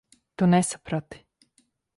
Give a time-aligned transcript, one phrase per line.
[0.35, 1.23] Tu nesaprati.